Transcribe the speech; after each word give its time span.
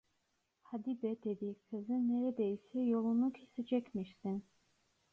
"Hadi 0.61 0.93
be" 1.01 1.21
dedi, 1.23 1.55
"kızın 1.69 2.07
neredeyse 2.09 2.79
yolunu 2.81 3.33
kesecekmişsin!". 3.33 4.43